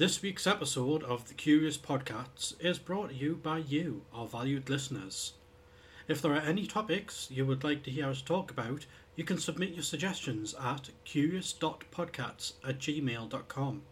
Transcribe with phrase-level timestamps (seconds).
[0.00, 4.70] This week's episode of the Curious Podcasts is brought to you by you, our valued
[4.70, 5.34] listeners.
[6.08, 9.36] If there are any topics you would like to hear us talk about, you can
[9.36, 13.82] submit your suggestions at curious.podcasts at gmail.com.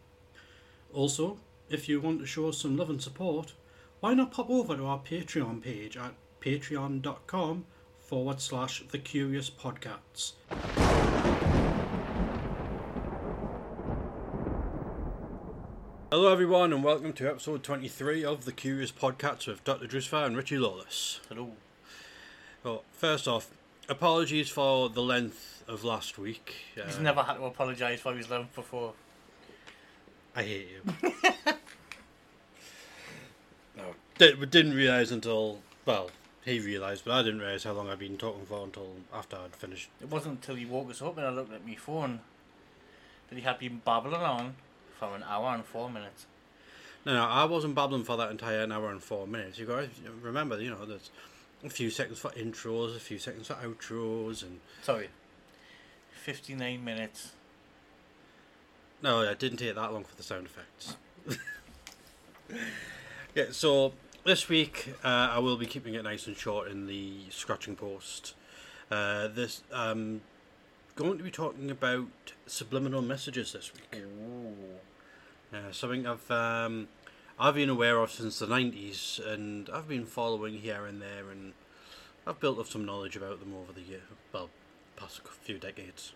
[0.95, 3.53] Also, if you want to show us some love and support,
[4.01, 7.67] why not pop over to our Patreon page at patreon.com
[7.99, 10.33] forward slash the Curious Podcasts.
[16.11, 19.87] Hello, everyone, and welcome to episode 23 of the Curious Podcast with Dr.
[19.87, 21.21] Drewcifer and Richie Lawless.
[21.29, 21.51] Hello.
[22.65, 23.51] Well, first off,
[23.89, 26.55] apologies for the length of last week.
[26.75, 28.95] He's Uh, never had to apologise for his love before.
[30.35, 30.83] I hate you.
[33.77, 36.11] no, di- we didn't realise until, well,
[36.45, 39.55] he realised, but I didn't realise how long I'd been talking for until after I'd
[39.55, 39.91] finished.
[40.01, 42.21] It wasn't until he woke us up and I looked at my phone
[43.29, 44.55] that he had been babbling on
[44.99, 46.27] for an hour and four minutes.
[47.07, 49.59] No, no, I wasn't babbling for that entire hour and four minutes.
[49.59, 49.89] You guys
[50.21, 51.11] remember, you know, there's
[51.65, 55.09] a few seconds for intros, a few seconds for outros, and Sorry.
[56.13, 57.33] 59 minutes.
[59.03, 60.97] no, it didn't take that long for the sound effects.
[63.35, 63.93] yeah, so
[64.25, 68.35] this week uh, I will be keeping it nice and short in the scratching post.
[68.91, 70.21] Uh, this um,
[70.99, 72.09] going to be talking about
[72.47, 74.03] subliminal messages this week.
[74.03, 75.57] Ooh.
[75.57, 76.89] Uh, something I've um,
[77.39, 81.53] I've been aware of since the nineties, and I've been following here and there, and
[82.27, 84.51] I've built up some knowledge about them over the year, well,
[84.97, 86.13] past few decades,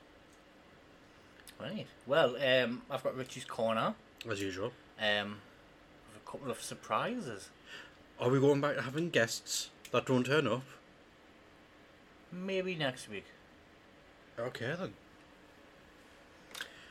[1.61, 1.87] Right.
[2.09, 3.95] Well, um, I've got Richie's corner
[4.29, 4.73] as usual.
[5.01, 5.37] um,
[6.09, 7.51] with a couple of surprises.
[8.19, 10.65] Are we going back to having guests that don't turn up?
[12.33, 13.27] Maybe next week.
[14.39, 14.95] Okay then.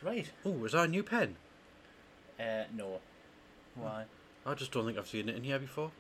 [0.02, 0.32] Right.
[0.46, 1.36] Oh, is that a new pen?
[2.40, 3.00] Uh, no.
[3.76, 4.06] Why?
[4.46, 5.92] I just don't think I've seen it in here before.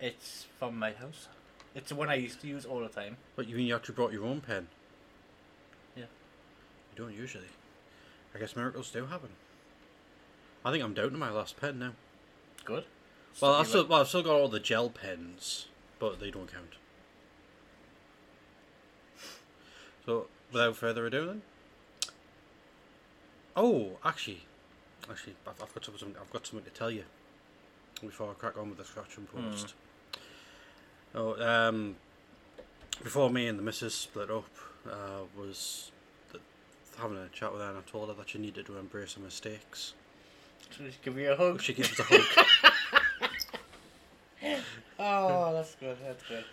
[0.00, 1.28] It's from my house.
[1.74, 3.16] It's the one I used to use all the time.
[3.36, 4.68] But you mean you actually brought your own pen?
[5.94, 6.04] Yeah.
[6.04, 7.48] You don't usually.
[8.34, 9.30] I guess miracles do happen.
[10.64, 11.92] I think I'm down to my last pen now.
[12.64, 12.84] Good.
[13.40, 15.66] Well, I've still, well, I've still got all the gel pens,
[15.98, 16.74] but they don't count.
[20.04, 21.42] So, without further ado, then.
[23.56, 24.42] Oh, actually,
[25.10, 26.14] actually, I've, I've got something.
[26.20, 27.04] I've got something to tell you
[28.00, 29.74] before I crack on with the scratch and post.
[31.14, 31.96] Oh, um,
[33.02, 34.50] before me and the missus split up,
[34.86, 35.90] uh, was
[36.98, 39.22] having a chat with her, and I told her that she needed to embrace her
[39.22, 39.94] mistakes.
[40.76, 41.62] Just give me a hug.
[41.62, 42.46] She gave us a hug.
[44.98, 45.96] Oh, that's good.
[46.04, 46.44] That's good.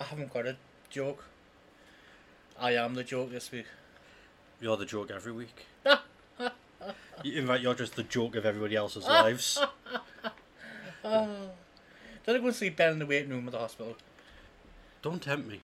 [0.00, 0.56] I haven't got a
[0.88, 1.24] joke.
[2.58, 3.66] I am the joke this week.
[4.60, 5.66] You're the joke every week.
[7.24, 9.58] In fact, you're just the joke of everybody else's lives.
[11.04, 11.50] Oh.
[12.26, 13.96] Did I go and see Ben in the waiting room at the hospital?
[15.02, 15.60] Don't tempt me.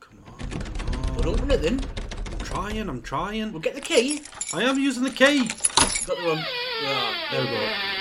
[0.00, 1.34] Come on, come Well, on.
[1.34, 1.80] open it then.
[2.32, 3.52] I'm trying, I'm trying.
[3.52, 4.22] We'll get the key.
[4.52, 5.48] I am using the key.
[6.06, 6.44] Got the one.
[6.82, 7.14] Yeah.
[7.32, 7.93] There we go.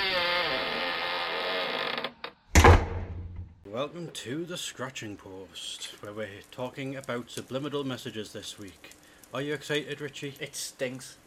[3.74, 8.92] Welcome to the Scratching Post, where we're talking about subliminal messages this week.
[9.34, 10.36] Are you excited, Richie?
[10.40, 11.18] It stinks.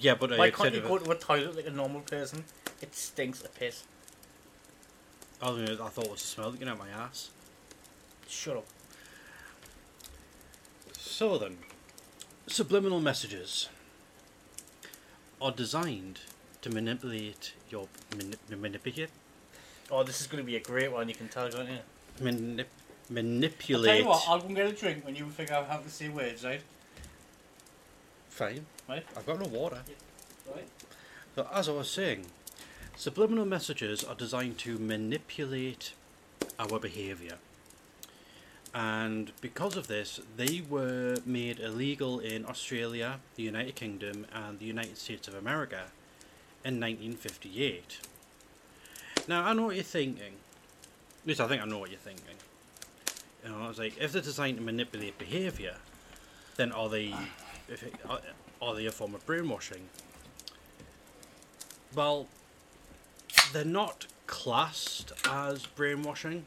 [0.00, 2.42] Yeah, but Why can't you go to a toilet like a normal person?
[2.82, 3.84] It stinks of piss.
[5.40, 7.30] I, don't I thought it was the smell getting out of my ass.
[8.26, 8.66] Shut up.
[10.98, 11.58] So then,
[12.48, 13.68] subliminal messages
[15.40, 16.18] are designed
[16.62, 19.10] to manipulate your manip- manipulate
[19.90, 21.08] Oh, this is going to be a great one.
[21.08, 21.78] You can tell, can't you?
[22.20, 22.66] manip- I'll tell
[23.10, 24.00] manipulate.
[24.00, 24.24] you what.
[24.28, 26.60] I'll go and get a drink when you figure out how to say words, right?
[28.30, 29.04] Fine, Right.
[29.16, 29.80] I've got no water.
[30.54, 30.68] Right.
[31.34, 32.26] So as I was saying,
[32.96, 35.92] subliminal messages are designed to manipulate
[36.58, 37.38] our behaviour.
[38.74, 44.66] And because of this, they were made illegal in Australia, the United Kingdom, and the
[44.66, 45.86] United States of America
[46.64, 47.98] in 1958.
[49.28, 50.32] Now, I know what you're thinking.
[51.22, 52.24] At least I think I know what you're thinking.
[53.44, 55.76] You know, it's like, if they're designed to manipulate behaviour,
[56.56, 57.14] then are they,
[57.68, 58.20] if it, are,
[58.62, 59.90] are they a form of brainwashing?
[61.94, 62.26] Well,
[63.52, 66.46] they're not classed as brainwashing,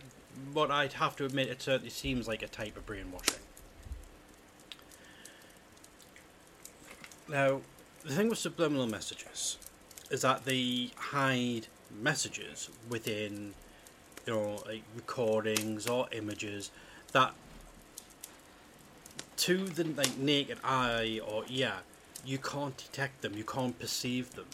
[0.54, 3.39] but I'd have to admit it certainly seems like a type of brainwashing.
[7.30, 7.62] Now,
[8.04, 9.57] the thing with subliminal messages
[10.10, 11.68] is that they hide
[11.99, 13.53] messages within,
[14.25, 16.71] you know, like recordings or images
[17.11, 17.33] that
[19.38, 21.73] to the like naked eye or ear,
[22.23, 23.35] you can't detect them.
[23.35, 24.45] You can't perceive them.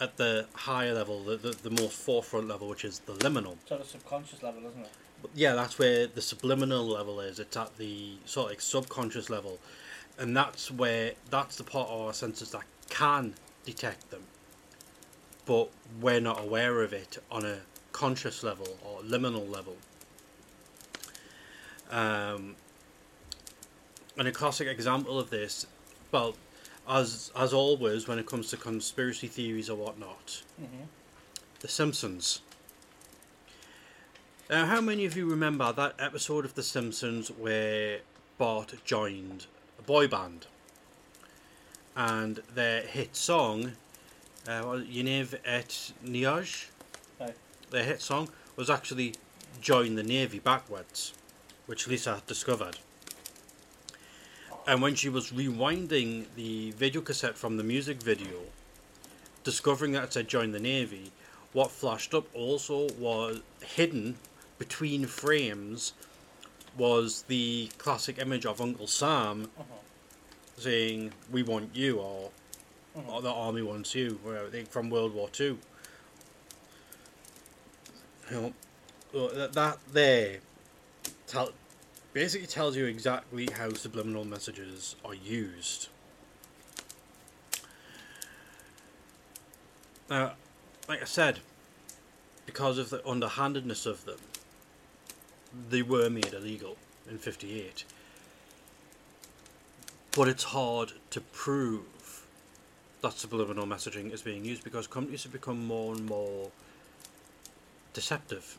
[0.00, 3.56] At the higher level, the, the, the more forefront level, which is the liminal.
[3.66, 4.90] Sort of subconscious level, isn't it?
[5.22, 7.40] But yeah, that's where the subliminal level is.
[7.40, 9.58] It's at the sort of like subconscious level,
[10.18, 13.34] and that's where that's the part of our senses that can
[13.64, 14.22] detect them,
[15.48, 17.56] but we're not aware of it on a
[17.92, 19.78] conscious level or liminal level.
[21.90, 22.54] Um,
[24.18, 25.66] and a classic example of this,
[26.12, 26.36] well,
[26.86, 30.84] as as always when it comes to conspiracy theories or whatnot, Mm-hmm.
[31.60, 32.40] The Simpsons.
[34.50, 38.00] Now, how many of you remember that episode of The Simpsons where
[38.36, 39.46] Bart joined
[39.78, 40.46] a boy band?
[41.96, 43.72] And their hit song,
[44.48, 45.92] uh, it, et
[47.20, 47.34] Right.
[47.70, 49.14] their hit song was actually
[49.60, 51.12] Join the Navy backwards,
[51.66, 52.78] which Lisa had discovered.
[54.66, 58.42] And when she was rewinding the video cassette from the music video,
[59.44, 61.10] discovering that it said Join the Navy,
[61.52, 64.16] what flashed up also was hidden
[64.58, 65.92] between frames
[66.76, 69.64] was the classic image of Uncle Sam Uh-huh.
[70.56, 72.30] saying "We want you" or.
[72.98, 73.08] Mm.
[73.08, 75.58] or "The army wants you," whatever, they- from World War Two.
[78.30, 78.54] You
[79.12, 80.40] know, that, that there
[81.26, 81.52] tell,
[82.12, 85.88] basically tells you exactly how subliminal messages are used.
[90.10, 90.34] Now,
[90.88, 91.40] like I said,
[92.46, 94.18] because of the underhandedness of them,
[95.70, 96.76] they were made illegal
[97.08, 97.84] in 58.
[100.12, 101.84] But it's hard to prove
[103.00, 106.50] that subliminal messaging is being used because companies have become more and more
[107.92, 108.58] deceptive,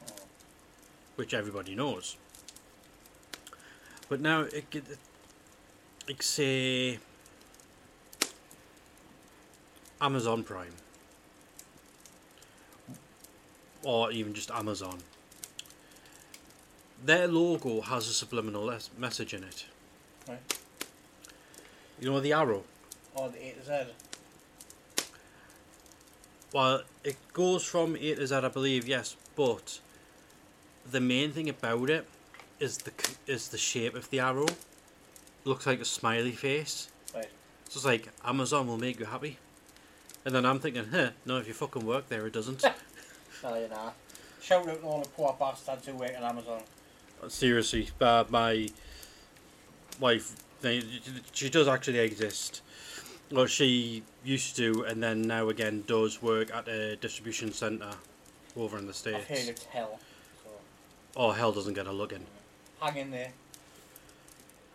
[1.16, 2.16] which everybody knows.
[4.08, 4.84] But now, it, it,
[6.08, 7.00] like say,
[10.02, 10.74] Amazon Prime,
[13.84, 15.00] or even just Amazon,
[17.06, 19.66] their logo has a subliminal message in it.
[20.28, 20.40] Right.
[22.00, 22.64] You know the arrow?
[23.14, 23.94] Or the A to Z.
[26.54, 29.80] Well, it goes from A to Z, I believe, yes, but
[30.90, 32.08] the main thing about it
[32.60, 32.92] is the
[33.28, 34.46] is the shape of the arrow.
[34.46, 36.90] It looks like a smiley face.
[37.14, 37.30] Right.
[37.70, 39.38] So it's like Amazon will make you happy,
[40.26, 42.64] and then I'm thinking, huh, no, if you fucking work there, it doesn't.
[43.42, 43.94] No, you know.
[44.42, 46.62] Shout out to all the poor bastards who work at Amazon.
[47.30, 48.68] Seriously, uh, my
[49.98, 50.84] wife, they,
[51.32, 52.62] she does actually exist.
[53.32, 57.92] Well, she used to, and then now again does work at a distribution centre
[58.58, 59.50] over in the I've heard states.
[59.50, 60.00] it's hell.
[60.44, 60.50] So
[61.16, 62.26] Oh, hell doesn't get a look in.
[62.82, 63.32] hang in there.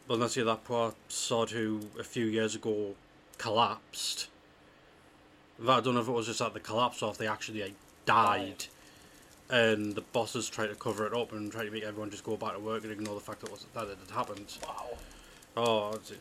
[0.06, 2.94] But let's see that poor sod who a few years ago
[3.38, 4.28] collapsed.
[5.66, 7.74] I don't know if it was just at the collapse or if they actually like,
[8.04, 8.66] died.
[9.50, 12.36] And the bosses tried to cover it up and try to make everyone just go
[12.36, 14.52] back to work and ignore the fact that, it was, that it had happened.
[14.66, 14.98] Wow.
[15.56, 16.12] Oh, it's,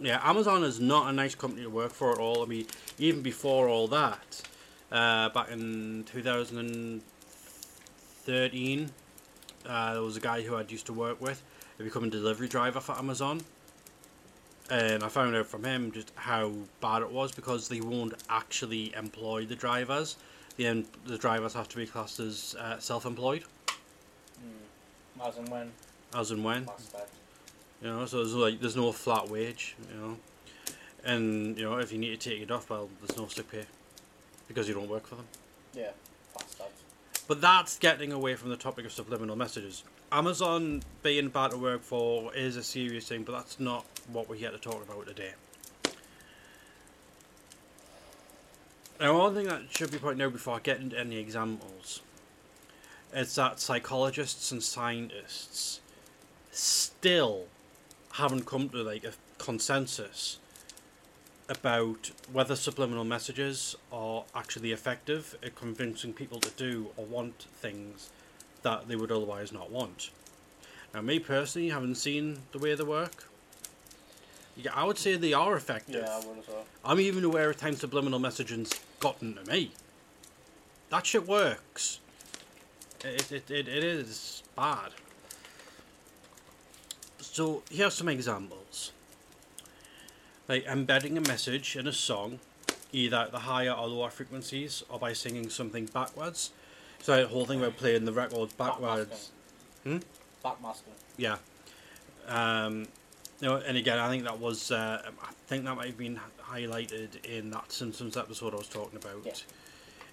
[0.00, 2.42] yeah, Amazon is not a nice company to work for at all.
[2.42, 2.66] I mean,
[2.98, 4.42] even before all that,
[4.92, 8.90] uh, back in 2013,
[9.66, 11.42] uh, there was a guy who I'd used to work with,
[11.78, 13.40] who became a delivery driver for Amazon.
[14.70, 18.94] And I found out from him just how bad it was because they won't actually
[18.94, 20.16] employ the drivers.
[20.56, 23.44] The, em- the drivers have to be classed as uh, self-employed,
[24.40, 25.28] Mm.
[25.28, 25.70] As and when.
[26.14, 26.68] as and when.
[27.82, 30.16] You know, so there's like there's no flat wage, you know,
[31.04, 33.64] and you know if you need to take it off, well, there's no sick pay
[34.48, 35.26] because you don't work for them.
[35.74, 35.90] Yeah.
[36.34, 36.82] Bastards.
[37.26, 39.82] But that's getting away from the topic of subliminal messages.
[40.12, 44.36] Amazon being bad to work for is a serious thing, but that's not what we're
[44.36, 45.32] here to talk about today.
[49.00, 52.00] Now, one thing that should be pointed out before I get into any examples
[53.12, 55.80] is that psychologists and scientists
[56.52, 57.46] still
[58.14, 60.38] haven't come to like a consensus
[61.48, 68.10] about whether subliminal messages are actually effective at convincing people to do or want things
[68.62, 70.10] that they would otherwise not want.
[70.94, 73.24] Now, me personally, haven't seen the way they work.
[74.56, 76.04] Yeah, I would say they are effective.
[76.06, 76.64] Yeah, I would as well.
[76.84, 79.72] I'm even aware of times subliminal messaging's gotten to me.
[80.90, 81.98] That shit works.
[83.04, 84.92] It, it, it, it is bad.
[87.34, 88.92] So, here are some examples.
[90.46, 92.38] Like embedding a message in a song,
[92.92, 96.52] either at the higher or lower frequencies, or by singing something backwards.
[97.02, 99.32] So, the whole thing about playing the records backwards.
[99.84, 100.02] Backmasking.
[100.44, 100.46] Hmm?
[100.48, 100.94] Backmasking.
[101.16, 101.38] Yeah.
[102.28, 102.86] Um,
[103.40, 106.20] you know, and again, I think that was uh, I think that might have been
[106.40, 109.26] highlighted in that Simpsons episode I was talking about.
[109.26, 109.32] Yeah.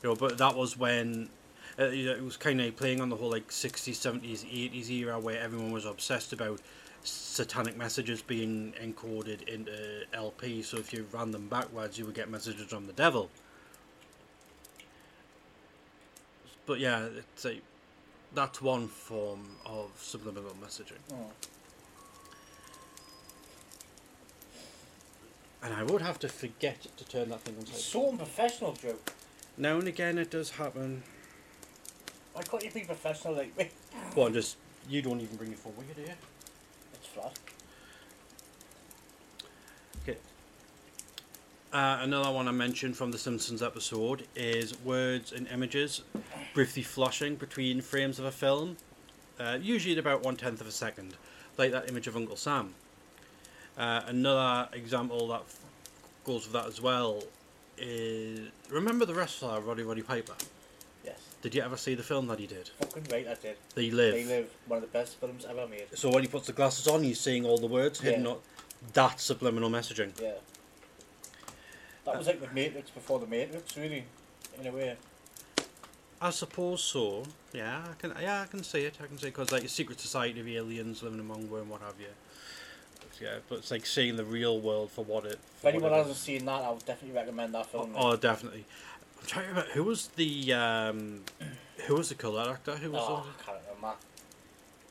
[0.02, 1.30] You know, but that was when
[1.78, 5.40] uh, it was kind of playing on the whole like 60s, 70s, 80s era where
[5.40, 6.60] everyone was obsessed about
[7.04, 10.62] satanic messages being encoded into LP.
[10.62, 13.30] So if you ran them backwards, you would get messages from the devil.
[16.66, 17.60] But yeah, it's a
[18.34, 21.00] that's one form of subliminal messaging.
[21.12, 21.32] Oh.
[25.64, 28.96] And I would have to forget to turn that thing on so unprofessional, Joe.
[29.58, 31.04] Now and again, it does happen.
[32.34, 33.70] Why can't you be professional like me?
[34.16, 34.58] Well, just
[34.90, 36.16] you don't even bring your phone with you, do you?
[40.04, 40.18] Okay.
[41.74, 46.02] Uh, another one I mentioned from the Simpsons episode is words and images
[46.54, 48.78] briefly flashing between frames of a film,
[49.40, 51.16] uh, usually at about one tenth of a second,
[51.58, 52.74] like that image of Uncle Sam.
[53.78, 55.44] Uh, another example that
[56.26, 57.24] goes with that as well
[57.78, 60.34] is remember the wrestler Roddy Roddy Piper.
[61.42, 62.70] Did you ever see the film that he did?
[62.80, 63.58] Fucking right, I did.
[63.74, 64.14] They live.
[64.14, 64.50] They live.
[64.68, 65.86] One of the best films ever made.
[65.96, 68.26] So when he puts the glasses on, he's seeing all the words hidden.
[68.26, 68.32] Yeah.
[68.32, 68.44] up.
[68.94, 70.20] That's subliminal messaging.
[70.22, 70.34] Yeah.
[72.06, 74.06] That was like the Matrix before the Matrix, really,
[74.60, 74.96] in a way.
[76.20, 77.24] I suppose so.
[77.54, 78.14] Yeah, I can.
[78.22, 78.98] Yeah, I can see it.
[79.04, 82.00] I can see because like a secret society of aliens living among them, what have
[82.00, 82.08] you.
[83.00, 85.40] But, yeah, but it's like seeing the real world for what it.
[85.58, 87.94] If anyone it hasn't seen that, I would definitely recommend that film.
[87.96, 88.66] oh, oh, definitely.
[89.22, 91.22] I'm trying to remember who was the um,
[91.88, 92.76] who was the colour actor?
[92.76, 93.96] Who was oh, I can't remember.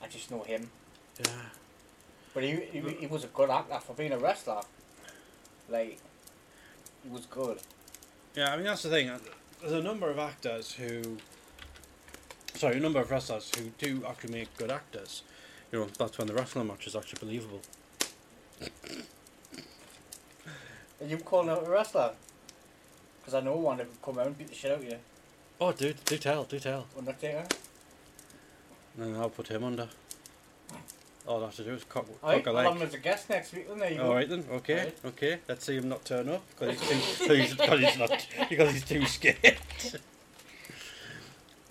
[0.03, 0.71] I just know him.
[1.19, 1.33] yeah.
[2.33, 4.61] But he, he, he was a good actor for being a wrestler.
[5.69, 5.99] Like,
[7.03, 7.59] he was good.
[8.37, 9.11] Yeah, I mean that's the thing.
[9.61, 11.19] There's a number of actors who,
[12.55, 15.23] sorry, a number of wrestlers who do actually make good actors.
[15.73, 17.61] You know, that's when the wrestling match is actually believable.
[21.01, 22.13] Are you calling out a wrestler?
[23.21, 24.97] Because I know one that would come out and beat the shit out of you.
[25.61, 26.87] Oh, do do tell, do tell.
[26.97, 27.45] Undertaker.
[28.99, 29.89] And I'll put him under.
[31.27, 32.99] All I have to do is cock, Alright, cock a I'll have him as a
[32.99, 34.09] guest next week, then there you go.
[34.09, 34.45] All right then.
[34.51, 34.77] Okay.
[34.77, 34.99] Right.
[35.05, 35.39] Okay.
[35.49, 38.73] Let's see him not turn up because he's too, cause he's, cause he's not because
[38.73, 39.37] he's too scared.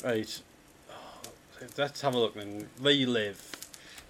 [0.03, 0.41] right.
[0.89, 1.29] Oh,
[1.77, 2.69] Let's have a look then.
[2.79, 3.43] Where you live?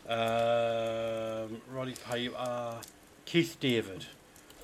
[0.08, 2.80] Um, Roddy Piper,
[3.26, 4.08] Keith David.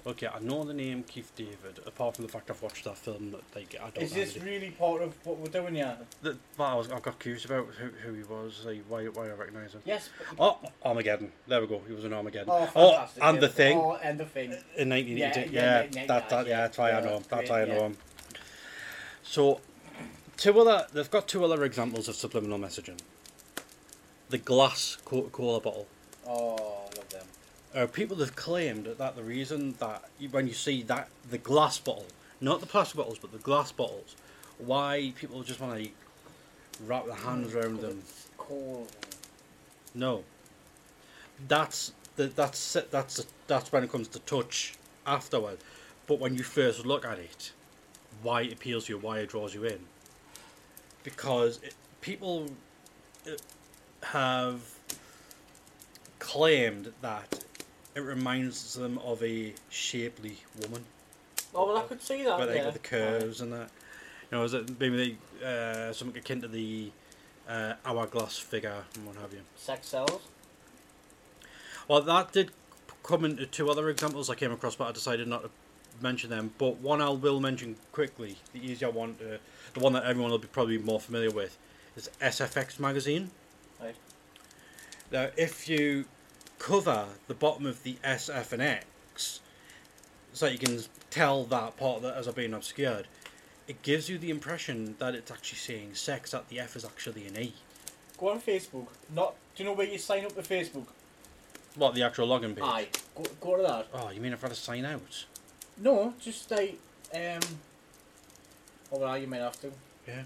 [0.07, 1.79] Okay, I know the name Keith David.
[1.88, 3.97] Apart from the fact I've watched that film, that like I don't.
[3.97, 4.01] Know.
[4.03, 5.97] Is know this the- really part of what we're doing here?
[6.21, 9.25] the, but I was I got curious about who, who he was, like why why
[9.25, 9.81] I recognise him.
[9.83, 10.09] Yes.
[10.38, 11.31] But, Oh, Armageddon.
[11.47, 11.81] There we go.
[11.88, 12.50] He was in Armageddon.
[12.51, 13.24] Oh, oh, fantastic.
[13.24, 14.51] and the thing Oh, and the thing.
[14.77, 15.15] in 1982.
[15.15, 17.24] Yeah, Yeah, yeah, yeah, yeah, that, that, yeah, yeah, that's why I know him.
[17.27, 17.97] That's why I know him.
[19.24, 19.59] So,
[20.38, 20.85] two other.
[20.93, 23.00] They've got two other examples of subliminal messaging.
[24.29, 25.88] The glass Coca-Cola bottle.
[26.27, 27.04] Oh, I love them.
[27.75, 32.05] Uh, people have claimed that the reason that when you see that the glass bottle,
[32.39, 34.15] not the plastic bottles, but the glass bottles,
[34.58, 35.89] why people just want to
[36.86, 38.01] wrap their hands around them.
[38.38, 38.91] Cold.
[39.94, 40.24] No.
[41.50, 45.58] That's the that's that's that's when it comes to touch afterward.
[46.08, 47.51] But when you first look at it,
[48.24, 49.79] why it appeals to you, why it draws you in,
[51.03, 52.48] because it, people
[53.27, 53.32] uh,
[54.01, 54.62] have
[56.20, 57.44] claimed that
[57.95, 60.83] it reminds them of a shapely woman,
[61.53, 62.37] Oh, well, I could see that.
[62.37, 62.65] but like yeah.
[62.65, 63.69] with the curves and that.
[64.29, 66.91] You know, is it maybe they, uh, something akin to the
[67.47, 69.39] uh, hourglass figure and what have you.
[69.55, 70.21] Sex sells.
[71.87, 72.51] Well, that did
[73.03, 75.49] come into two other examples I came across, but I decided not to
[76.01, 76.51] mention them.
[76.57, 79.37] But one I will mention quickly, the easier one, uh,
[79.73, 81.57] the one that everyone will be probably more familiar with,
[81.95, 83.29] is SFX magazine.
[83.79, 83.95] Right.
[85.11, 86.05] Now, if you
[86.65, 89.39] cover the bottom of the S, F, and X,
[90.34, 90.79] so you can
[91.12, 93.07] tell that part that as being obscured,
[93.67, 96.31] it gives you the impression that it's actually saying sex.
[96.31, 97.53] That the F is actually an E.
[98.17, 98.88] Go on Facebook.
[99.13, 99.36] Not.
[99.55, 100.88] Do you know where you sign up to Facebook?
[101.75, 102.63] What the actual login page?
[102.63, 102.88] Aye.
[103.15, 103.88] Go, go to that.
[103.93, 105.25] Oh, you mean I've got to sign out?
[105.77, 106.79] No, just like
[107.13, 107.41] um.
[108.91, 109.72] Oh well, you might have to.
[110.07, 110.24] Yeah.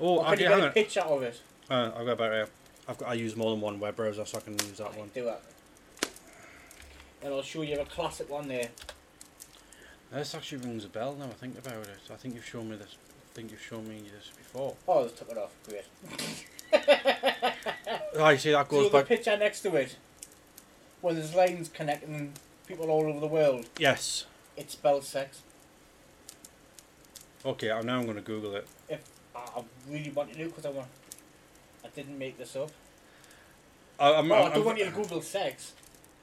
[0.00, 1.38] Oh, Or can okay, you hang get a picture of it?
[1.68, 2.48] Uh, I've got about here.
[2.88, 3.10] I've got.
[3.10, 5.10] I use more than one web browser, so I can use that Aye, one.
[5.14, 5.42] Do that.
[7.22, 8.68] And I'll show you a classic one there.
[10.12, 11.26] This actually rings a bell now.
[11.26, 11.98] I think about it.
[12.12, 12.94] I think you've shown me this.
[12.94, 14.74] I think you've shown me this before.
[14.86, 15.52] Oh, they took it off.
[15.68, 15.84] Great.
[18.16, 19.94] You see that goes So goes the picture next to it,
[21.02, 22.32] where there's lines connecting
[22.66, 24.24] people all over the world, Yes.
[24.56, 25.42] it spells sex.
[27.44, 27.70] Okay.
[27.70, 27.98] I'm now.
[27.98, 28.66] I'm going to Google it.
[28.88, 29.00] If
[29.34, 30.88] I I really want to do, because I want,
[31.84, 32.70] I didn't make this up.
[34.00, 35.74] I, I'm, Oh, I I'm- don't want you to Google sex.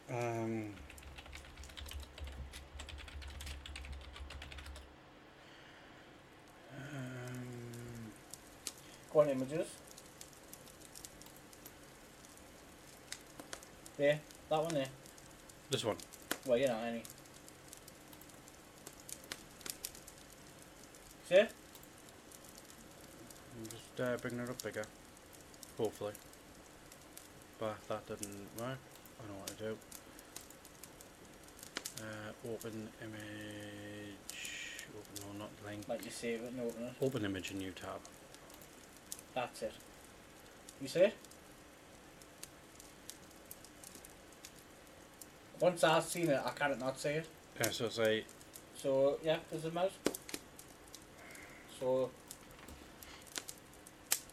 [0.10, 0.74] Um,
[6.72, 8.12] um,
[9.12, 9.68] Go images.
[13.98, 14.20] There,
[14.50, 14.88] that one there.
[15.70, 15.98] this one.
[16.46, 17.04] Well, you know, any.
[21.30, 21.40] See?
[21.40, 21.48] I'm
[23.70, 24.84] just uh, bringing it up bigger.
[25.78, 26.14] Hopefully.
[27.60, 28.78] But that didn't work.
[29.20, 29.78] I know what to do.
[32.00, 34.86] Uh, open image.
[34.90, 35.88] Open, no, not link.
[35.88, 36.94] Like you save it and open it.
[37.02, 38.00] Open image in new tab.
[39.34, 39.74] That's it.
[40.82, 41.16] You see it?
[45.60, 47.26] Once I've seen it, I cannot not see it.
[47.60, 48.26] Yeah, so say
[48.76, 49.92] So, yeah, there's a mouse.
[51.80, 52.10] So,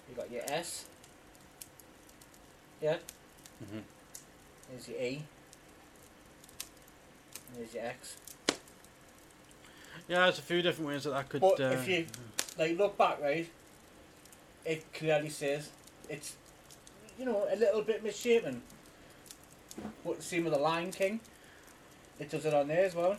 [0.08, 0.86] you got your S.
[2.82, 2.96] Yeah,
[3.62, 3.82] mhm.
[4.70, 5.22] There's your E.
[7.48, 8.16] And there's your X.
[10.08, 11.40] Yeah, there's a few different ways that that could.
[11.40, 12.06] But uh, if you
[12.58, 13.48] like look back, right,
[14.64, 15.70] it clearly says
[16.08, 16.36] it's
[17.18, 18.62] you know a little bit misshapen.
[20.04, 21.20] But the same with the Lion King,
[22.18, 23.16] it does it on there as well.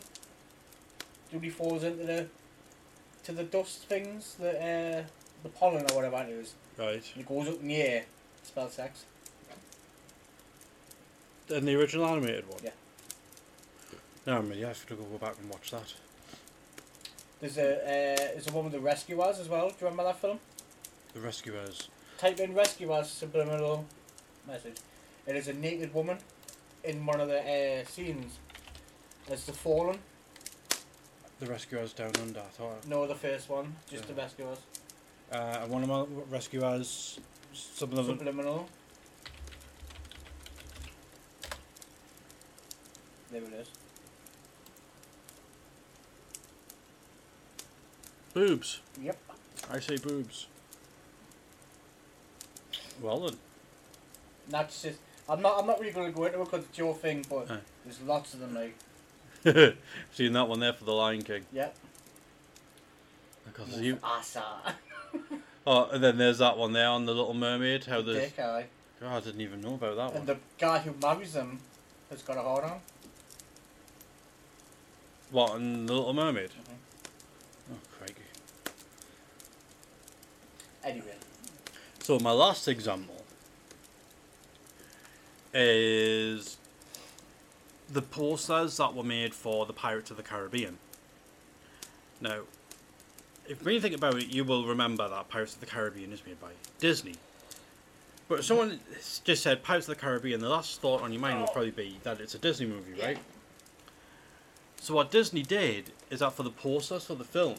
[1.30, 2.26] Judy falls into the
[3.24, 5.04] to the dust things, the uh,
[5.42, 6.54] the pollen or whatever it is.
[6.78, 7.02] Right.
[7.14, 8.04] And it goes up in the air.
[8.42, 9.04] Spell sex.
[11.52, 12.60] In the original animated one?
[12.64, 12.70] Yeah.
[14.26, 15.92] No, I mean, you have to go back and watch that.
[17.40, 19.68] There's a uh, there's a one with the rescuers as well.
[19.68, 20.38] Do you remember that film?
[21.12, 21.88] The Rescuers.
[22.16, 23.84] Type in rescuers subliminal
[24.46, 24.76] message.
[25.26, 26.18] It is a naked woman
[26.84, 28.38] in one of the uh, scenes.
[29.28, 29.98] It's the fallen.
[31.40, 32.86] The Rescuers Down Under, I thought.
[32.86, 33.74] No, the first one.
[33.90, 34.58] Just the rescuers.
[35.30, 37.18] Uh, and one of my Rescuers,
[37.78, 37.90] them.
[38.06, 38.68] Subliminal.
[43.32, 43.68] There it is.
[48.34, 48.80] Boobs.
[49.00, 49.18] Yep.
[49.70, 50.46] I say boobs.
[53.00, 53.36] Well then.
[54.48, 54.98] That's just.
[55.28, 55.58] I'm not.
[55.58, 57.58] I'm not really going to go into it because it's your thing, but Aye.
[57.84, 58.54] there's lots of them.
[58.54, 59.76] Like,
[60.12, 61.44] Seen that one there for the Lion King.
[61.52, 61.74] yep.
[63.46, 63.98] Because you.
[64.02, 64.42] Asa.
[64.44, 64.74] Ah.
[65.64, 67.84] Oh, and then there's that one there on the Little Mermaid.
[67.84, 68.14] How the.
[68.14, 68.66] Dick eye.
[69.00, 70.26] God, I didn't even know about that And one.
[70.26, 71.60] the guy who marries them
[72.10, 72.80] has got a hard on.
[75.32, 76.50] What in the Little Mermaid?
[76.50, 76.76] Mhm.
[77.72, 78.22] Oh, crikey.
[80.84, 81.16] Anyway.
[82.02, 83.24] So my last example
[85.54, 86.58] is
[87.88, 90.78] the posters that were made for the Pirates of the Caribbean.
[92.20, 92.42] Now,
[93.48, 96.24] if when you think about it, you will remember that Pirates of the Caribbean is
[96.26, 97.14] made by Disney.
[98.28, 98.80] But if someone
[99.24, 101.98] just said Pirates of the Caribbean, the last thought on your mind will probably be
[102.02, 103.18] that it's a Disney movie, right?
[104.82, 107.58] So what Disney did is that for the posters for the film,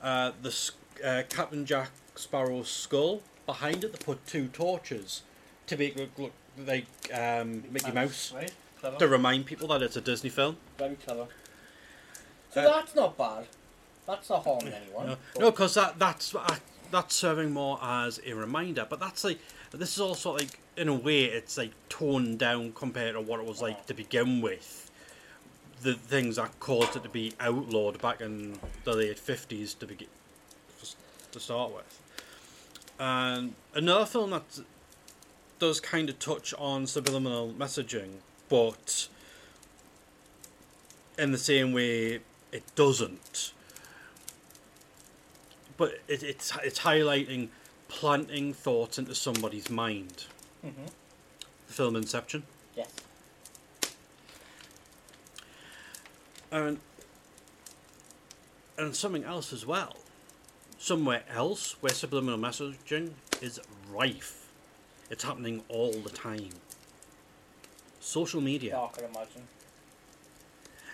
[0.00, 0.70] uh, the
[1.04, 5.22] uh, Captain Jack Sparrow's skull behind it, they put two torches
[5.66, 6.30] to make it look
[6.64, 8.52] like um, Mickey Mouse Right?
[9.00, 10.56] To remind people that it's a Disney film.
[10.78, 11.26] Very clever.
[12.52, 13.48] So Uh, that's not bad.
[14.06, 15.06] That's not harming anyone.
[15.08, 16.58] No, but- no, because that that's uh,
[16.92, 18.86] that's serving more as a reminder.
[18.88, 19.40] But that's like
[19.72, 23.46] this is also like in a way it's like toned down compared to what it
[23.46, 24.83] was like to begin with.
[25.84, 30.08] The things that caused it to be outlawed back in the late fifties to begin
[31.32, 32.00] to start with.
[32.98, 34.60] And another film that
[35.58, 38.14] does kind of touch on subliminal messaging,
[38.48, 39.08] but
[41.18, 42.20] in the same way
[42.50, 43.52] it doesn't
[45.76, 47.48] but it, it's it's highlighting
[47.88, 50.24] planting thoughts into somebody's mind.
[50.64, 50.88] Mhm.
[51.66, 52.44] The film Inception,
[52.76, 52.88] Yes.
[56.54, 56.78] And
[58.78, 59.96] and something else as well.
[60.78, 63.60] Somewhere else where subliminal messaging is
[63.92, 64.52] rife.
[65.10, 66.50] It's happening all the time.
[68.00, 68.72] Social media.
[68.72, 69.42] Yeah, I could imagine.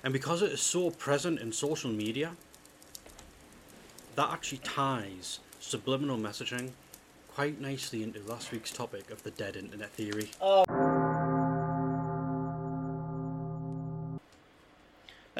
[0.03, 2.33] And because it is so present in social media,
[4.16, 6.70] that actually ties subliminal messaging
[7.29, 10.31] quite nicely into last week's topic of the dead internet theory.
[10.40, 10.80] Oh.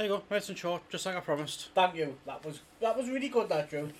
[0.01, 1.69] There you go, nice and short, just like I promised.
[1.75, 2.17] Thank you.
[2.25, 3.51] That was that was really good.
[3.51, 3.91] That Drew.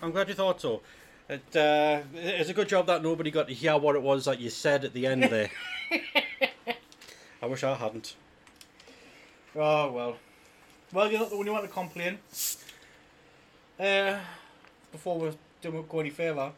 [0.00, 0.80] I'm glad you thought so.
[1.28, 4.38] It, uh, it's a good job that nobody got to hear what it was that
[4.38, 5.50] you said at the end there.
[7.42, 8.14] I wish I hadn't.
[9.56, 10.18] Oh well.
[10.92, 12.18] Well, you're not the one only one to complain.
[13.76, 14.20] Uh,
[14.92, 15.32] before we
[15.62, 16.52] do go any further,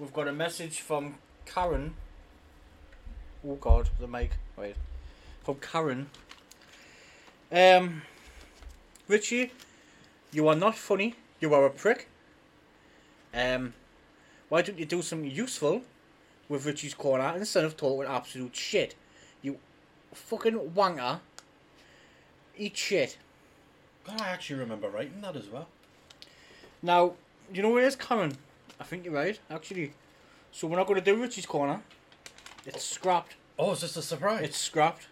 [0.00, 1.14] we've got a message from
[1.46, 1.94] Karen.
[3.46, 4.32] Oh God, the mic.
[4.56, 4.74] Wait,
[5.44, 6.10] From Karen.
[7.52, 8.02] Um,
[9.08, 9.52] Richie,
[10.30, 11.16] you are not funny.
[11.40, 12.08] You are a prick.
[13.34, 13.74] Um,
[14.48, 15.82] why don't you do something useful
[16.48, 18.94] with Richie's corner instead of talking absolute shit?
[19.42, 19.58] You
[20.12, 21.20] fucking wanker.
[22.56, 23.18] Eat shit.
[24.06, 25.68] God, I actually remember writing that as well.
[26.82, 27.14] Now,
[27.52, 28.36] you know where it's coming?
[28.78, 29.92] I think you're right, actually.
[30.52, 31.82] So we're not going to do Richie's corner.
[32.64, 33.34] It's scrapped.
[33.58, 34.42] Oh, is this a surprise?
[34.42, 35.08] It's scrapped.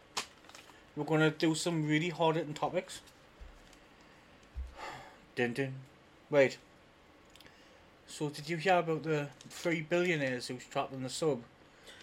[0.98, 3.02] We're to do some really hard hitting topics.
[5.36, 5.74] Dun dun.
[6.28, 6.58] Wait.
[8.08, 11.40] So did you hear about the three billionaires who's trapped in the sub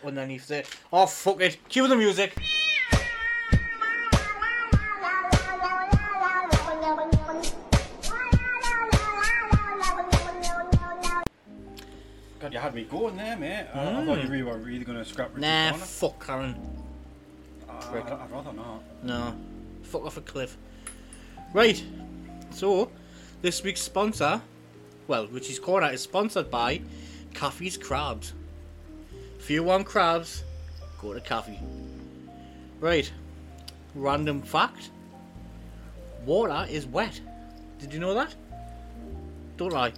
[0.01, 0.63] underneath there?
[0.93, 1.57] Oh fuck it!
[1.67, 2.37] Cue the music.
[12.39, 13.65] God, you had me going there, mate.
[13.73, 14.25] I, I thought hmm.
[14.25, 16.84] you really were really going to scrap Nah, fuck Karen.
[17.81, 17.97] Uh.
[17.97, 18.83] I'd, rather not.
[19.03, 19.35] No.
[19.83, 20.57] Fuck off a cliff.
[21.53, 21.83] Right.
[22.51, 22.91] So,
[23.41, 24.41] this week's sponsor,
[25.07, 26.81] well, Richie's Corner is sponsored by
[27.33, 28.33] Caffey's Crabs.
[29.39, 30.43] If you want crabs,
[30.99, 31.59] go to Caffey.
[32.79, 33.11] Right.
[33.93, 34.89] Random fact.
[36.25, 37.21] Water is wet.
[37.79, 38.33] Did you know that?
[39.57, 39.93] Don't lie.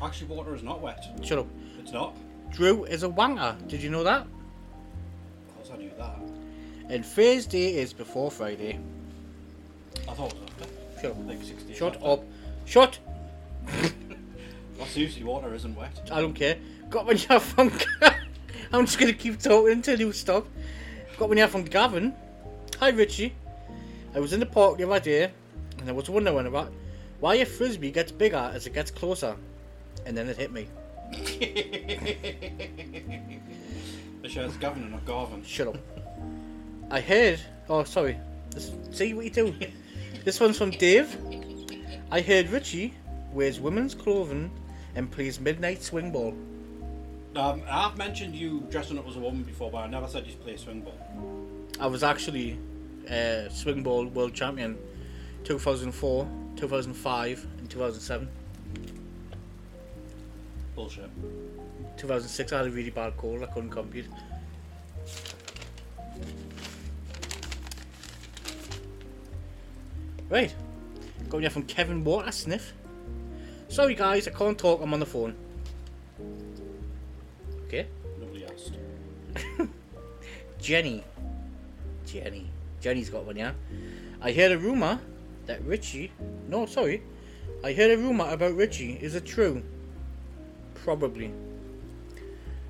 [0.00, 1.04] Actually, water is not wet.
[1.24, 1.46] Shut up.
[1.80, 2.16] It's not.
[2.52, 3.56] Drew is a wanker.
[3.68, 4.20] Did you know that?
[4.20, 6.16] Of course, I knew that.
[6.92, 8.78] And Thursday is before Friday.
[10.06, 10.66] I thought it was after.
[11.00, 11.26] Shut up.
[11.26, 12.06] Like 60 Shut after.
[12.06, 12.24] up.
[12.66, 12.98] Shut
[14.78, 16.10] Well, seriously, water isn't wet.
[16.12, 16.58] I don't care.
[16.90, 17.72] Got when you're from.
[18.74, 20.46] I'm just gonna keep talking until you stop.
[21.16, 22.12] Got when you're from Gavin.
[22.78, 23.32] Hi Richie.
[24.14, 25.32] I was in the park the other day,
[25.78, 26.70] and I was wondering about
[27.20, 29.34] why a frisbee gets bigger as it gets closer,
[30.04, 30.66] and then it hit me.
[34.22, 35.42] The show's Gavin and not Garvin.
[35.42, 36.01] Shut up.
[36.90, 37.40] I heard.
[37.68, 38.18] Oh, sorry.
[38.50, 39.54] This, see what you do.
[40.24, 41.16] this one's from Dave.
[42.10, 42.94] I heard Richie
[43.32, 44.50] wears women's clothing
[44.94, 46.34] and plays midnight swing ball.
[47.34, 50.34] Um, I've mentioned you dressing up as a woman before, but I never said you
[50.34, 50.98] play swing ball.
[51.80, 52.58] I was actually
[53.10, 54.76] uh, swing ball world champion
[55.44, 58.28] 2004, 2005, and 2007.
[60.74, 61.10] Bullshit.
[61.96, 64.06] 2006 I had a really bad cold, I couldn't compete.
[70.32, 70.54] Right,
[71.28, 72.72] going here from Kevin Water Sniff.
[73.68, 75.36] Sorry guys, I can't talk, I'm on the phone.
[77.66, 77.86] Okay.
[78.18, 78.72] Nobody asked.
[80.58, 81.04] Jenny.
[82.06, 82.48] Jenny.
[82.80, 83.52] Jenny's got one, yeah?
[84.22, 85.00] I heard a rumour
[85.44, 86.10] that Richie.
[86.48, 87.02] No, sorry.
[87.62, 88.94] I heard a rumour about Richie.
[89.02, 89.62] Is it true?
[90.76, 91.30] Probably.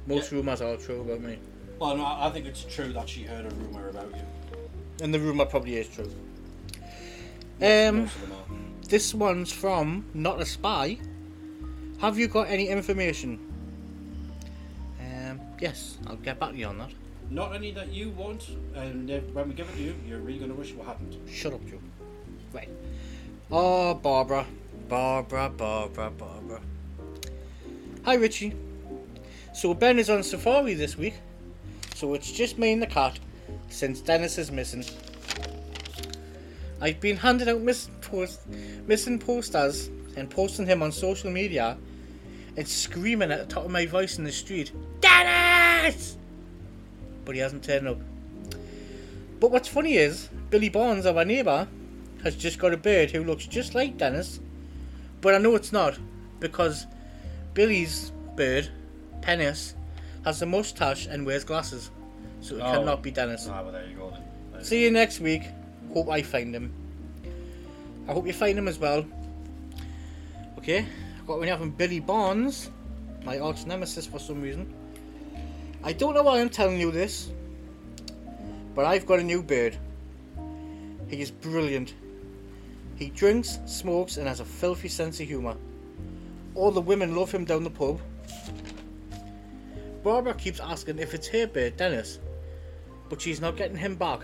[0.08, 0.38] Most Yeah.
[0.38, 1.38] rumours are true about me.
[1.78, 4.22] Well, no, I think it's true that she heard a rumour about you.
[5.00, 6.10] And the rumour probably is true.
[7.62, 8.88] Um, most of them are.
[8.88, 10.98] This one's from Not a Spy.
[12.00, 13.38] Have you got any information?
[15.00, 16.90] Um, yes, I'll get back to you on that.
[17.30, 20.50] Not any that you want, and when we give it to you, you're really going
[20.50, 21.16] to wish it hadn't.
[21.30, 21.78] Shut up, Joe.
[22.52, 22.68] Right.
[23.50, 24.44] Oh, Barbara.
[24.88, 26.60] Barbara, Barbara, Barbara.
[28.04, 28.54] Hi, Richie.
[29.54, 31.14] So, Ben is on safari this week.
[31.94, 33.18] So, it's just me and the cat
[33.68, 34.84] since Dennis is missing.
[36.82, 38.40] I've been handing out missing, post-
[38.86, 41.78] missing posters and posting him on social media
[42.56, 46.18] and screaming at the top of my voice in the street, Dennis!
[47.24, 47.98] But he hasn't turned up.
[49.38, 51.68] But what's funny is, Billy Barnes, our neighbour,
[52.24, 54.40] has just got a bird who looks just like Dennis.
[55.20, 55.98] But I know it's not,
[56.40, 56.86] because
[57.54, 58.68] Billy's bird,
[59.22, 59.74] Penis,
[60.24, 61.90] has a moustache and wears glasses.
[62.40, 62.72] So it Oh.
[62.72, 63.48] cannot be Dennis.
[63.48, 64.20] Ah, well, there you go then.
[64.50, 65.42] There you See you next week.
[65.94, 66.72] Hope I find him.
[68.08, 69.04] I hope you find him as well.
[70.58, 70.86] Okay,
[71.26, 72.70] got one here from Billy Barnes,
[73.24, 74.72] my arch nemesis for some reason.
[75.84, 77.30] I don't know why I'm telling you this,
[78.74, 79.76] but I've got a new bird.
[81.08, 81.94] He is brilliant.
[82.96, 85.56] He drinks, smokes, and has a filthy sense of humour.
[86.54, 88.00] All the women love him down the pub.
[90.02, 92.18] Barbara keeps asking if it's her bird, Dennis,
[93.08, 94.20] but she's not getting him back.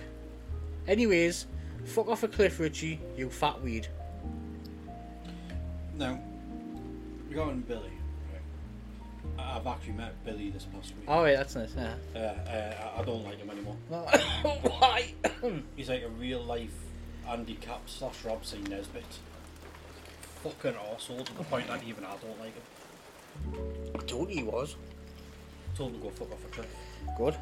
[0.86, 1.46] Anyways,
[1.84, 3.88] fuck off a cliff, Richie, you fat weed.
[5.96, 6.20] Now,
[7.28, 7.90] regarding Billy,
[8.32, 11.08] right, I've actually met Billy this past week.
[11.08, 11.74] Alright, that's nice.
[11.76, 11.94] Yeah.
[12.14, 13.76] Uh, uh, I- don't like him anymore.
[13.88, 15.12] Why?
[15.76, 16.74] He's like a real life
[17.28, 18.58] Andy Capp slash Rab C.
[18.68, 19.04] Nesbitt.
[20.44, 23.92] Fucking arsehole to the point that even I don't like him.
[23.94, 24.76] I told you he was.
[25.74, 26.74] Told him to go fuck off a cliff.
[27.16, 27.36] Good.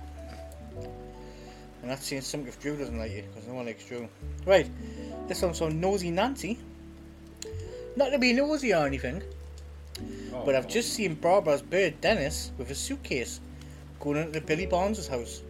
[1.82, 4.08] And that's saying something if Drew doesn't like it, because no one likes Drew.
[4.44, 4.68] Right,
[5.28, 6.58] this one's from Nosy Nancy.
[7.96, 9.22] Not to be nosy or anything,
[10.32, 13.40] Oh, but I've just seen Barbara's bird Dennis with a suitcase
[14.00, 15.42] going into Billy Barnes' house.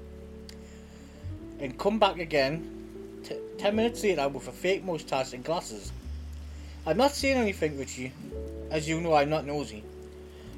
[1.59, 5.91] And come back again t- ten minutes later with a fake moustache and glasses.
[6.87, 8.13] I'm not saying anything, Richie.
[8.71, 9.83] As you know, I'm not nosy.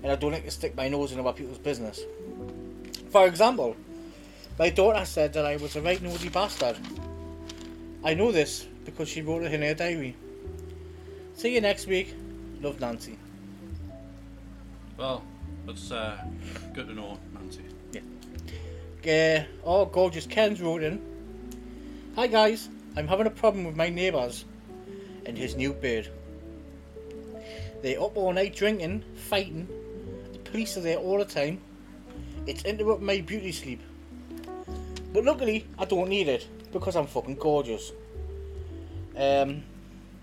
[0.03, 2.01] And I don't like to stick my nose in other people's business.
[3.11, 3.77] For example,
[4.59, 6.77] my daughter said that I was a right nosy bastard.
[8.05, 10.17] I know this because she wrote it in her diary.
[11.35, 12.15] See you next week.
[12.61, 13.17] Love Nancy.
[14.97, 15.23] Well,
[15.65, 16.19] that's uh,
[16.75, 17.63] good to know, Nancy.
[17.93, 19.45] Yeah.
[19.65, 21.01] Uh, oh, gorgeous Ken's wrote in.
[22.17, 24.45] Hi guys, I'm having a problem with my neighbours
[25.25, 26.11] and his new bird.
[27.81, 29.69] They're up all night drinking, fighting.
[30.33, 31.61] The police are there all the time.
[32.47, 33.81] It's interrupting my beauty sleep.
[35.13, 37.93] But luckily, I don't need it because I'm fucking gorgeous.
[39.17, 39.63] Um.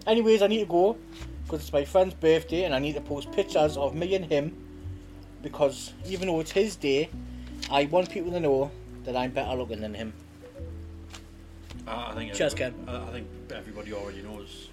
[0.07, 0.97] Anyways, I need to go
[1.43, 4.55] because it's my friend's birthday and I need to post pictures of me and him
[5.41, 7.09] because even though it's his day,
[7.71, 8.69] I want people to know
[9.05, 10.13] that I'm better looking than him.
[11.87, 14.69] Uh, I think Cheers, everybody- I, I think everybody already knows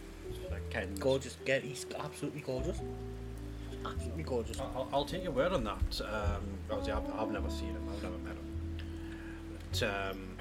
[0.50, 2.80] that Ken's Gorgeous, get he's absolutely gorgeous.
[3.84, 4.60] Absolutely gorgeous.
[4.60, 6.00] I'll, I'll take your word on that.
[6.02, 7.82] Um, obviously, I've, I've never seen him.
[7.90, 8.41] I've never met him.
[9.72, 10.36] But, um,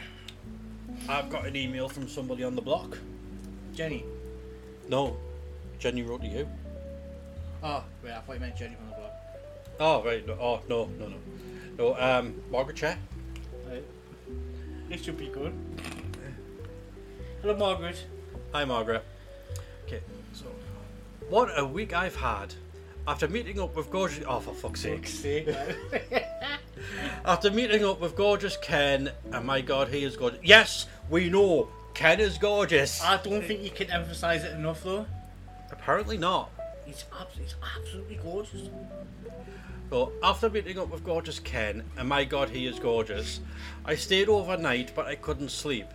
[1.07, 2.97] I've got an email from somebody on the block.
[3.73, 4.03] Jenny.
[4.89, 5.15] No,
[5.79, 6.47] Jenny wrote to you.
[7.63, 9.11] Oh, wait, I thought you meant Jenny from the block.
[9.79, 10.25] Oh right.
[10.27, 11.15] No, oh no, no, no,
[11.77, 11.95] no.
[11.97, 12.97] Um, Margaret Chair.
[13.69, 13.83] Right.
[14.89, 15.53] This should be good.
[17.41, 18.05] Hello, Margaret.
[18.51, 19.03] Hi, Margaret.
[19.85, 20.01] Okay,
[20.33, 20.45] so
[21.29, 22.53] what a week I've had.
[23.07, 25.07] After meeting up with gorgeous, oh for fuck's sake!
[25.07, 25.47] sake.
[27.23, 30.39] After meeting up with gorgeous Ken, and my God, he is gorgeous.
[30.41, 33.03] Yes, we know Ken is gorgeous.
[33.03, 35.05] I don't think you can emphasise it enough, though.
[35.71, 36.49] Apparently not.
[36.83, 38.69] He's, abs- he's absolutely gorgeous.
[39.91, 43.39] So after meeting up with gorgeous Ken, and my God, he is gorgeous,
[43.85, 45.87] I stayed overnight, but I couldn't sleep.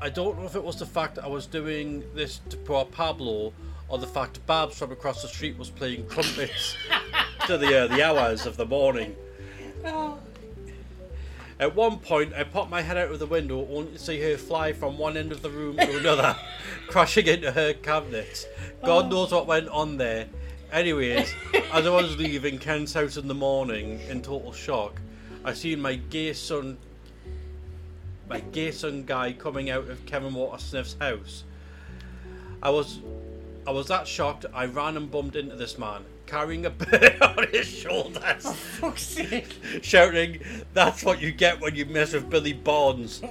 [0.00, 2.84] I don't know if it was the fact that I was doing this to poor
[2.84, 3.52] Pablo,
[3.88, 6.74] or the fact Babs from across the street was playing trumpets
[7.46, 9.14] to the uh, early hours of the morning.
[9.84, 10.18] Oh.
[11.60, 14.36] At one point, I popped my head out of the window only to see her
[14.36, 16.36] fly from one end of the room to another,
[16.88, 18.48] crashing into her cabinet.
[18.84, 19.08] God oh.
[19.08, 20.28] knows what went on there.
[20.72, 21.34] Anyways,
[21.72, 25.00] as I was leaving Ken's house in the morning in total shock,
[25.44, 26.78] I seen my gay son,
[28.28, 31.42] my gay son guy coming out of Kevin Watersmith's house.
[32.62, 33.00] I was,
[33.66, 34.46] I was that shocked.
[34.54, 39.56] I ran and bumped into this man carrying a bird on his shoulders Fuck's sake.
[39.82, 40.40] shouting,
[40.74, 43.22] That's what you get when you mess with Billy Bonds.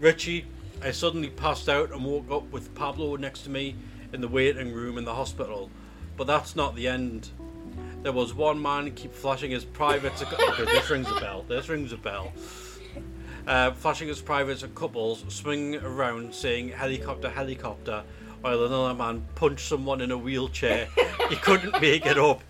[0.00, 0.44] Richie,
[0.82, 3.74] I suddenly passed out and woke up with Pablo next to me
[4.12, 5.70] in the waiting room in the hospital.
[6.16, 7.30] But that's not the end.
[8.02, 10.22] There was one man keep flashing his privates.
[10.22, 11.44] okay, this rings a bell.
[11.48, 12.32] This rings a bell.
[13.46, 18.04] Uh, flashing his privates at couples, swinging around saying helicopter, helicopter,
[18.42, 20.88] while another man punched someone in a wheelchair.
[21.30, 22.42] he couldn't make it up.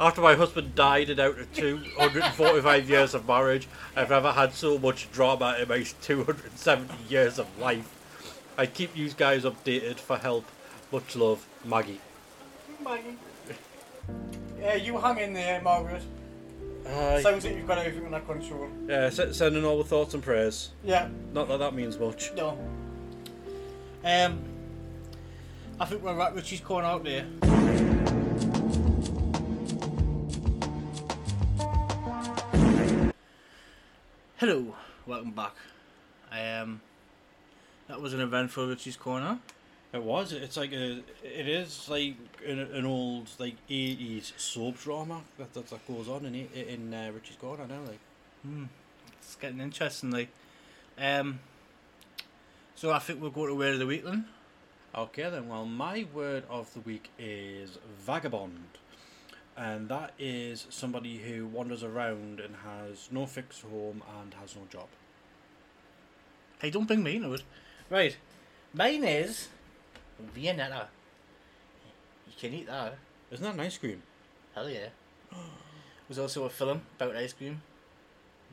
[0.00, 4.78] After my husband died and out of 245 years of marriage, I've never had so
[4.78, 7.88] much drama in my 270 years of life.
[8.58, 10.44] I keep you guys updated for help.
[10.90, 12.00] Much love, Maggie.
[12.82, 13.16] Maggie.
[14.58, 16.02] Yeah, you hang in there, Margaret.
[16.86, 18.68] Uh, Sounds like you've got everything under control.
[18.88, 20.70] yeah, s- sending all the thoughts and prayers.
[20.84, 22.32] Yeah, Not that that means much.
[22.34, 22.56] no.
[24.04, 24.38] Um,
[25.78, 27.26] I think we're at Richie's corner out there.
[34.38, 34.74] Hello,
[35.06, 35.52] welcome back.
[36.32, 36.80] Um,
[37.88, 39.38] that was an event for Richie's corner.
[39.92, 40.32] It was.
[40.32, 41.02] It's like a.
[41.22, 46.24] It is like an, an old like eighties soap drama that that, that goes on
[46.24, 47.80] in in uh, Richie's Corner now.
[47.86, 48.00] Like
[49.18, 50.28] It's getting interesting, like.
[50.98, 51.40] Um,
[52.74, 54.26] so I think we'll go to where of the week then.
[54.96, 55.48] Okay then.
[55.48, 58.78] Well, my word of the week is vagabond,
[59.56, 64.62] and that is somebody who wanders around and has no fixed home and has no
[64.70, 64.86] job.
[66.60, 67.42] Hey, don't bring me into it.
[67.90, 68.16] Right,
[68.72, 69.48] mine is
[70.34, 70.86] Viennetta.
[72.26, 72.96] You can eat that.
[73.30, 74.02] Isn't that an ice cream?
[74.54, 74.88] Hell yeah.
[76.08, 77.62] There's also a film about ice cream.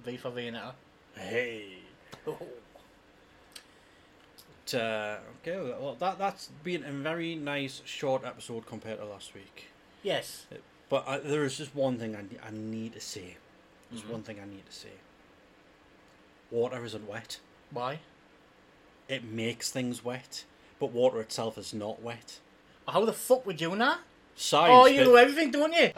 [0.03, 0.73] V for Viennetta.
[1.15, 1.77] Hey.
[2.27, 2.37] Oh,
[4.73, 9.33] But, uh, okay, well that that's been a very nice short episode compared to last
[9.33, 9.67] week.
[10.01, 10.45] yes.
[10.89, 13.37] But I, there is just one thing I, I need to say.
[13.89, 14.09] There's Mhm.
[14.09, 14.91] one thing I need to say.
[16.51, 17.39] Water isn't wet.
[17.71, 17.99] Why?
[19.07, 20.45] It makes things wet,
[20.79, 22.39] but water itself is not wet.
[22.87, 23.95] How the fuck would you know?
[24.35, 24.71] Science.
[24.71, 25.91] Oh, you know everything, don't you?